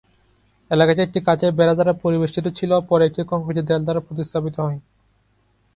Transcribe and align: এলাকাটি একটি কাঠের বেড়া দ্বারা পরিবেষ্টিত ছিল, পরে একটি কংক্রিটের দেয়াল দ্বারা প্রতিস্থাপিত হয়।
এলাকাটি 0.71 1.01
একটি 1.03 1.19
কাঠের 1.27 1.51
বেড়া 1.57 1.73
দ্বারা 1.77 1.93
পরিবেষ্টিত 2.03 2.45
ছিল, 2.57 2.71
পরে 2.89 3.03
একটি 3.05 3.21
কংক্রিটের 3.31 3.67
দেয়াল 3.67 3.83
দ্বারা 3.85 4.05
প্রতিস্থাপিত 4.07 4.55
হয়। 4.63 4.79